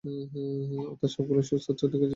[0.91, 2.09] অর্থাৎ সবগুলোই সুস্বাস্থ্যের অধিকারী ছিল।